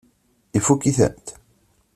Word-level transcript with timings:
Ifukk-itent? 0.57 1.27